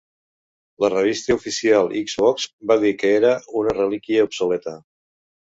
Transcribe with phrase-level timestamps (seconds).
[0.85, 4.77] La revista Official Xbox va dir que era "una relíquia obsoleta".